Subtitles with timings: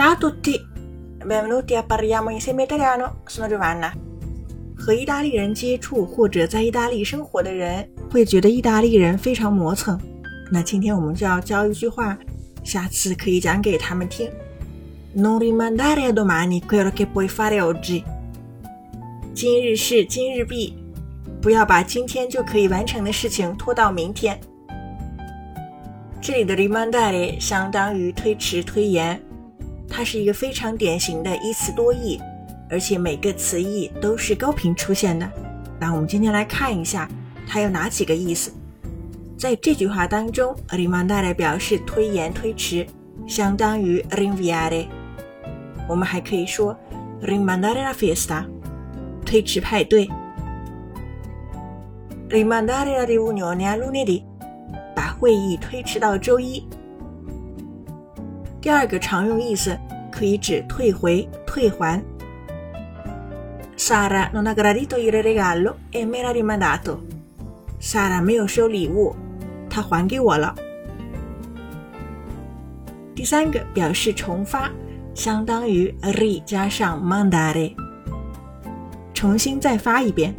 [0.00, 0.58] Ciao a tutti,
[1.26, 3.20] benvenuti a parliamo insieme italiano.
[3.26, 3.92] Sono Giovanna.
[4.74, 10.00] 和意大利人接触或者在意大利生活的人会觉得意大利人非常磨蹭。
[10.50, 12.16] 那今天我们就要教一句话，
[12.64, 14.30] 下次可以讲给他们听。
[15.14, 18.02] Non rimandare domani quello che puoi fare oggi。
[19.34, 20.78] 今日事今日毕，
[21.42, 24.40] 不要把今天就可以完成的事情拖到明天。
[26.22, 29.20] 这里的 rimandare 相当于推迟、推延，
[29.90, 32.18] 它是一个非常典型的一词多义。
[32.72, 35.28] 而且每个词义都是高频出现的。
[35.80, 37.10] 那我们今天来看一下
[37.44, 38.52] 它有哪几个意思。
[39.36, 42.86] 在这句话当中，rimandare 表示推延、推迟，
[43.26, 44.86] 相当于 rinviare。
[45.88, 46.78] 我们还可以说
[47.20, 48.44] rimandare la festa，
[49.26, 50.08] 推迟派对
[52.28, 54.22] ；rimandare la riunione a lunedì，
[54.94, 56.64] 把会议推迟到周一。
[58.60, 59.78] 第二个常用意思
[60.12, 62.02] 可以指退回、退还。
[63.76, 66.98] Sara non ha gradito il regalo e me l'ha rimandato.
[67.80, 69.16] Sara 没有收礼物，
[69.70, 70.54] 她还给我了。
[73.14, 74.70] 第三个表示重发，
[75.14, 77.74] 相当于 re 加上 mandare，
[79.14, 80.34] 重新再发一遍。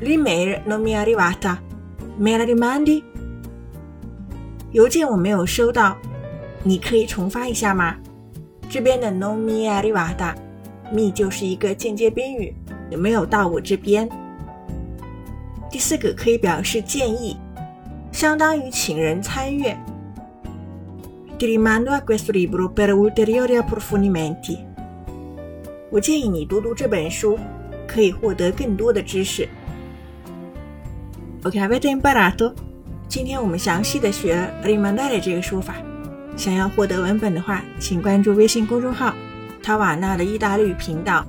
[0.00, 1.56] L'email non mi è arrivata,
[2.18, 3.02] me la rimandi？
[4.72, 5.96] 邮件我没有收到，
[6.66, 7.94] 你可以重发一下吗？
[8.68, 10.34] 这边的 no mi arrivata。
[10.92, 12.52] me 就是一个间接宾语，
[12.90, 14.08] 有没有到我这边？
[15.70, 17.36] 第四个可以表示建议，
[18.10, 19.78] 相当于请人参阅。
[21.38, 24.58] Ti rimando a questo libro per ulteriori approfondimenti。
[25.90, 27.38] 我建议你读读这本书，
[27.86, 29.48] 可以获得更多的知识。
[31.44, 32.52] Ok, avete imparato？
[33.06, 35.76] 今天我们详细的学 rimandare 这个说法。
[36.36, 39.14] 想要获得文本的话，请关注微信公众号。
[39.62, 41.26] 塔瓦纳的意大利语频道，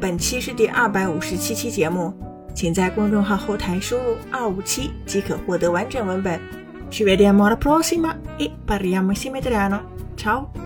[0.00, 2.12] 本期是第二百五十七期节目，
[2.54, 6.40] 请在公众号后台输入二五七即可获得完整文本。
[6.88, 9.80] Ci vediamo alla prossima e parliamo insieme italiano.
[10.16, 10.65] Ciao!